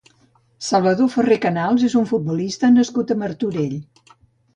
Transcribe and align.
Salvador 0.67 1.11
Ferrer 1.15 1.37
Canals 1.43 1.85
és 1.87 1.95
un 1.99 2.07
futbolista 2.13 2.71
nascut 2.79 3.13
a 3.13 3.19
Martorell. 3.25 3.77